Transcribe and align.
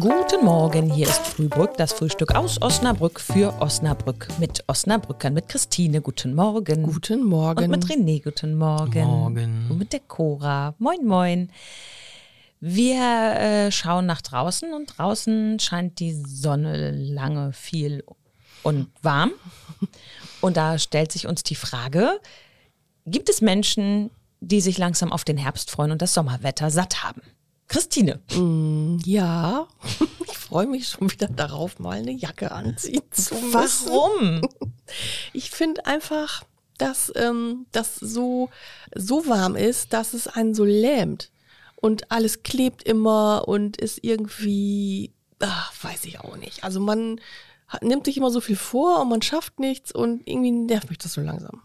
Guten 0.00 0.46
Morgen, 0.46 0.90
hier 0.90 1.06
ist 1.06 1.20
Frühbrück, 1.26 1.76
das 1.76 1.92
Frühstück 1.92 2.34
aus 2.34 2.62
Osnabrück 2.62 3.20
für 3.20 3.60
Osnabrück 3.60 4.26
mit 4.38 4.64
Osnabrückern, 4.66 5.34
mit 5.34 5.50
Christine, 5.50 6.00
guten 6.00 6.34
Morgen. 6.34 6.84
Guten 6.84 7.22
Morgen. 7.22 7.64
Und 7.64 7.70
mit 7.70 7.84
René, 7.84 8.24
guten 8.24 8.54
Morgen. 8.54 9.04
Morgen. 9.04 9.66
Und 9.68 9.76
mit 9.76 9.92
der 9.92 10.00
Cora, 10.00 10.74
moin 10.78 11.04
moin. 11.04 11.50
Wir 12.60 13.02
äh, 13.02 13.70
schauen 13.70 14.06
nach 14.06 14.22
draußen 14.22 14.72
und 14.72 14.96
draußen 14.96 15.58
scheint 15.58 16.00
die 16.00 16.14
Sonne 16.14 16.92
lange, 16.92 17.52
viel 17.52 18.02
und 18.62 18.88
warm. 19.02 19.32
Und 20.40 20.56
da 20.56 20.78
stellt 20.78 21.12
sich 21.12 21.26
uns 21.26 21.42
die 21.42 21.54
Frage, 21.54 22.18
gibt 23.04 23.28
es 23.28 23.42
Menschen, 23.42 24.10
die 24.40 24.62
sich 24.62 24.78
langsam 24.78 25.12
auf 25.12 25.24
den 25.24 25.36
Herbst 25.36 25.70
freuen 25.70 25.90
und 25.90 26.00
das 26.00 26.14
Sommerwetter 26.14 26.70
satt 26.70 27.04
haben? 27.04 27.20
Christine. 27.72 28.20
Ja, 29.06 29.66
ich 29.81 29.81
freue 30.52 30.66
mich 30.66 30.88
schon 30.88 31.10
wieder 31.10 31.28
darauf, 31.28 31.78
mal 31.78 31.96
eine 31.96 32.12
Jacke 32.12 32.52
anziehen 32.52 33.02
zu 33.10 33.34
müssen. 33.34 33.54
Warum? 33.54 34.42
Ich 35.32 35.48
finde 35.48 35.86
einfach, 35.86 36.44
dass 36.76 37.10
ähm, 37.16 37.64
das 37.72 37.96
so, 37.96 38.50
so 38.94 39.26
warm 39.26 39.56
ist, 39.56 39.94
dass 39.94 40.12
es 40.12 40.26
einen 40.26 40.54
so 40.54 40.64
lähmt. 40.64 41.30
Und 41.76 42.10
alles 42.10 42.42
klebt 42.42 42.82
immer 42.82 43.44
und 43.48 43.78
ist 43.78 44.00
irgendwie, 44.02 45.14
ach, 45.38 45.72
weiß 45.82 46.04
ich 46.04 46.20
auch 46.20 46.36
nicht. 46.36 46.62
Also 46.62 46.78
man 46.78 47.22
hat, 47.68 47.82
nimmt 47.82 48.04
sich 48.04 48.18
immer 48.18 48.30
so 48.30 48.42
viel 48.42 48.56
vor 48.56 49.00
und 49.00 49.08
man 49.08 49.22
schafft 49.22 49.58
nichts 49.60 49.92
und 49.92 50.28
irgendwie 50.28 50.50
nervt 50.50 50.90
mich 50.90 50.98
das 50.98 51.14
so 51.14 51.22
langsam. 51.22 51.62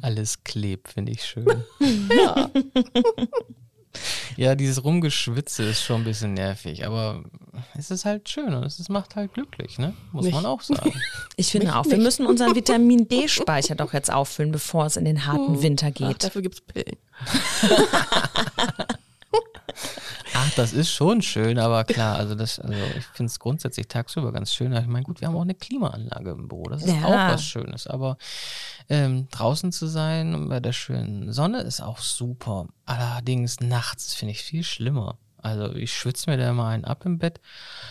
Alles 0.00 0.42
klebt, 0.42 0.88
finde 0.88 1.12
ich 1.12 1.26
schön. 1.26 1.64
Ja, 2.10 2.50
ja, 4.36 4.54
dieses 4.54 4.84
Rumgeschwitze 4.84 5.64
ist 5.64 5.82
schon 5.82 6.02
ein 6.02 6.04
bisschen 6.04 6.34
nervig, 6.34 6.86
aber 6.86 7.24
es 7.76 7.90
ist 7.90 8.04
halt 8.04 8.28
schön 8.28 8.52
und 8.54 8.64
es 8.64 8.88
macht 8.88 9.16
halt 9.16 9.34
glücklich, 9.34 9.78
ne? 9.78 9.94
Muss 10.12 10.24
Nicht. 10.24 10.34
man 10.34 10.46
auch 10.46 10.60
sagen. 10.62 10.92
Ich 11.36 11.50
finde 11.50 11.66
Mich 11.68 11.76
auch, 11.76 11.84
wir 11.84 11.94
nicht. 11.96 12.02
müssen 12.04 12.26
unseren 12.26 12.54
Vitamin 12.54 13.08
D-Speicher 13.08 13.74
doch 13.74 13.92
jetzt 13.92 14.12
auffüllen, 14.12 14.52
bevor 14.52 14.86
es 14.86 14.96
in 14.96 15.04
den 15.04 15.26
harten 15.26 15.62
Winter 15.62 15.88
ach, 15.90 15.94
geht. 15.94 16.24
dafür 16.24 16.42
gibt's 16.42 16.60
Pillen. 16.60 16.96
Ach, 20.38 20.50
das 20.54 20.72
ist 20.74 20.90
schon 20.90 21.22
schön, 21.22 21.58
aber 21.58 21.84
klar, 21.84 22.16
also 22.16 22.34
das, 22.34 22.58
also 22.58 22.74
ich 22.96 23.04
finde 23.06 23.30
es 23.30 23.38
grundsätzlich 23.38 23.88
tagsüber 23.88 24.32
ganz 24.32 24.52
schön. 24.52 24.72
Ich 24.74 24.86
meine, 24.86 25.04
gut, 25.04 25.20
wir 25.20 25.28
haben 25.28 25.36
auch 25.36 25.40
eine 25.42 25.54
Klimaanlage 25.54 26.30
im 26.32 26.48
Büro, 26.48 26.64
das 26.64 26.82
ist 26.82 26.94
Ja. 26.94 27.04
auch 27.04 27.32
was 27.34 27.44
Schönes. 27.44 27.86
Aber 27.86 28.18
ähm, 28.90 29.28
draußen 29.30 29.72
zu 29.72 29.86
sein 29.86 30.48
bei 30.48 30.60
der 30.60 30.72
schönen 30.72 31.32
Sonne 31.32 31.60
ist 31.62 31.80
auch 31.80 31.98
super. 31.98 32.66
Allerdings 32.84 33.60
nachts 33.60 34.12
finde 34.14 34.32
ich 34.32 34.42
viel 34.42 34.62
schlimmer. 34.62 35.16
Also 35.46 35.74
ich 35.76 35.92
schwitze 35.94 36.28
mir 36.28 36.36
da 36.36 36.50
immer 36.50 36.66
einen 36.66 36.84
ab 36.84 37.02
im 37.04 37.18
Bett. 37.18 37.40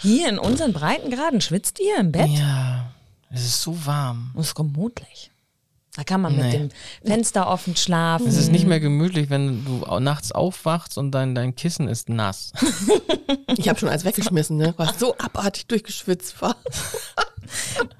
Hier 0.02 0.28
in 0.28 0.38
unseren 0.39 0.73
Breitengraden 0.73 1.39
schwitzt 1.39 1.80
ihr 1.80 1.98
im 2.00 2.11
Bett? 2.11 2.28
Ja, 2.30 2.92
es 3.31 3.45
ist 3.45 3.61
so 3.61 3.86
warm. 3.86 4.31
Das 4.36 4.48
ist 4.48 4.56
gemütlich. 4.56 5.31
Da 5.95 6.03
kann 6.03 6.20
man 6.20 6.36
mit 6.36 6.44
Nee. 6.48 6.52
dem 6.58 6.70
Fenster 7.06 7.48
offen 7.48 7.78
schlafen. 7.78 8.28
Es 8.28 8.36
ist 8.36 8.52
nicht 8.52 8.67
mehr 8.67 8.81
gemütlich, 8.81 9.30
wenn 9.30 9.64
du 9.64 9.86
nachts 10.02 10.33
aufwachst 10.33 10.98
und 10.98 11.11
dein, 11.11 11.33
dein 11.36 11.56
Kissen 11.56 11.88
ist 11.88 12.09
nass. 12.09 12.52
Ich 13.56 13.70
habe 13.70 13.80
schon 13.80 13.88
eins 13.88 14.03
weggeschmissen, 14.03 14.58
ne? 14.58 14.73
Was 14.76 15.00
so 15.00 15.16
abartig 15.17 15.67
durchgeschwitzt 15.67 16.42
war. 16.42 16.58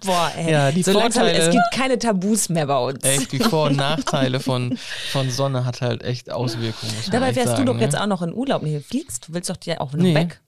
Boah, 0.06 0.32
ey. 0.38 0.52
Ja, 0.52 0.72
die 0.72 0.84
so 0.84 0.92
langsam, 0.92 1.24
Vorteile- 1.24 1.38
es 1.48 1.52
gibt 1.52 1.64
keine 1.74 1.98
Tabus 2.00 2.50
mehr 2.50 2.68
bei 2.68 2.78
uns. 2.78 3.04
Echt, 3.04 3.32
die 3.32 3.40
Vor- 3.40 3.68
und 3.68 3.76
Nachteile 3.78 4.40
von, 4.40 4.78
von 5.12 5.30
Sonne 5.30 5.66
hat 5.66 5.82
halt 5.82 6.04
echt 6.04 6.32
Auswirkungen. 6.32 6.94
Dabei 7.12 7.36
wärst 7.36 7.50
sagen, 7.52 7.66
du 7.66 7.72
doch 7.72 7.78
ne? 7.78 7.82
jetzt 7.84 7.98
auch 7.98 8.08
noch 8.08 8.22
in 8.22 8.34
Urlaub. 8.34 8.62
Nee, 8.64 8.80
fliegst, 8.80 9.28
du 9.28 9.34
willst 9.34 9.50
doch 9.50 9.58
dir 9.58 9.82
auch 9.82 9.92
noch 9.94 10.00
Nee. 10.02 10.16
weg. 10.16 10.40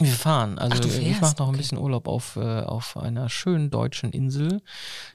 Wir 0.00 0.12
fahren. 0.12 0.58
Also 0.58 0.76
Ach, 0.82 0.98
ich 0.98 1.20
mache 1.20 1.36
noch 1.38 1.48
ein 1.50 1.56
bisschen 1.56 1.78
Urlaub 1.78 2.08
auf, 2.08 2.36
äh, 2.36 2.60
auf 2.62 2.96
einer 2.96 3.28
schönen 3.28 3.70
deutschen 3.70 4.10
Insel. 4.12 4.62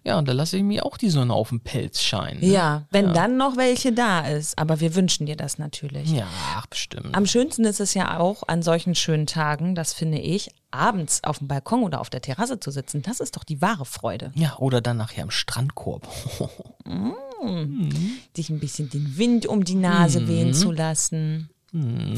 Ja, 0.03 0.17
und 0.17 0.27
da 0.27 0.31
lasse 0.33 0.57
ich 0.57 0.63
mir 0.63 0.85
auch 0.85 0.97
die 0.97 1.09
Sonne 1.09 1.33
auf 1.33 1.49
den 1.49 1.59
Pelz 1.61 2.01
scheinen. 2.01 2.39
ne? 2.39 2.47
Ja, 2.47 2.83
wenn 2.91 3.13
dann 3.13 3.37
noch 3.37 3.57
welche 3.57 3.91
da 3.93 4.21
ist. 4.21 4.57
Aber 4.57 4.79
wir 4.79 4.95
wünschen 4.95 5.25
dir 5.25 5.35
das 5.35 5.57
natürlich. 5.57 6.11
Ja, 6.11 6.27
bestimmt. 6.69 7.15
Am 7.15 7.25
schönsten 7.25 7.65
ist 7.65 7.79
es 7.79 7.93
ja 7.95 8.19
auch 8.19 8.43
an 8.47 8.61
solchen 8.61 8.95
schönen 8.95 9.25
Tagen, 9.25 9.75
das 9.75 9.93
finde 9.93 10.19
ich, 10.19 10.51
abends 10.71 11.23
auf 11.23 11.39
dem 11.39 11.47
Balkon 11.47 11.83
oder 11.83 12.01
auf 12.01 12.09
der 12.09 12.21
Terrasse 12.21 12.59
zu 12.59 12.69
sitzen. 12.69 13.01
Das 13.01 13.19
ist 13.21 13.37
doch 13.37 13.43
die 13.45 13.61
wahre 13.61 13.85
Freude. 13.85 14.31
ja, 14.35 14.57
oder 14.57 14.81
dann 14.81 14.97
nachher 14.97 15.23
im 15.23 15.31
Strandkorb. 15.31 16.07
Sich 18.35 18.49
ein 18.49 18.59
bisschen 18.59 18.89
den 18.89 19.17
Wind 19.17 19.45
um 19.45 19.63
die 19.63 19.75
Nase 19.75 20.21
Mhm. 20.21 20.27
wehen 20.27 20.53
zu 20.53 20.71
lassen. 20.71 21.49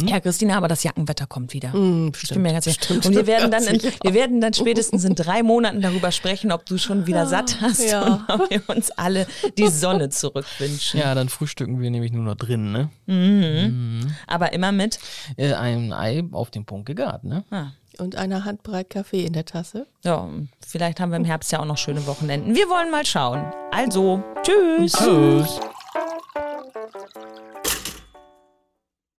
Ja, 0.05 0.19
Christina, 0.19 0.55
aber 0.57 0.67
das 0.67 0.83
Jackenwetter 0.83 1.25
kommt 1.25 1.53
wieder. 1.53 1.69
ich 1.69 2.29
bin 2.29 2.41
mir 2.43 2.51
ganz 2.51 2.65
sicher. 2.65 2.83
stimmt, 2.83 3.05
Und 3.07 3.15
wir 3.15 3.25
werden, 3.25 3.49
dann 3.49 3.63
in, 3.67 3.81
wir 3.81 4.13
werden 4.13 4.39
dann 4.39 4.53
spätestens 4.53 5.03
in 5.03 5.15
drei 5.15 5.41
Monaten 5.41 5.81
darüber 5.81 6.11
sprechen, 6.11 6.51
ob 6.51 6.65
du 6.67 6.77
schon 6.77 7.07
wieder 7.07 7.25
satt 7.25 7.59
hast 7.61 7.83
ja. 7.89 8.03
und 8.03 8.29
ob 8.41 8.49
wir 8.51 8.61
uns 8.67 8.91
alle 8.91 9.25
die 9.57 9.67
Sonne 9.69 10.09
zurückwünschen. 10.09 10.99
Ja, 11.07 11.15
dann 11.15 11.29
frühstücken 11.29 11.79
wir 11.79 11.89
nämlich 11.89 12.11
nur 12.11 12.23
noch 12.23 12.35
drin, 12.35 12.71
ne? 12.71 12.89
Aber 14.27 14.53
immer 14.53 14.71
mit. 14.71 14.99
Äh, 15.37 15.53
ein 15.53 15.91
Ei 15.93 16.23
auf 16.31 16.51
den 16.51 16.65
Punkt 16.65 16.85
gegart, 16.85 17.23
ne? 17.23 17.43
Ah, 17.49 17.67
Und 17.97 18.15
eine 18.15 18.45
Handbreit 18.45 18.89
Kaffee 18.89 19.25
in 19.25 19.33
der 19.33 19.45
Tasse. 19.45 19.87
ja, 20.03 20.27
vielleicht 20.65 20.99
haben 20.99 21.11
wir 21.11 21.17
im 21.17 21.25
Herbst 21.25 21.51
ja 21.51 21.59
auch 21.59 21.65
noch 21.65 21.77
schöne 21.77 22.05
Wochenenden. 22.05 22.55
Wir 22.55 22.69
wollen 22.69 22.91
mal 22.91 23.05
schauen. 23.05 23.43
Also, 23.71 24.23
tschüss. 24.43 24.93
Tschüss. 24.93 25.59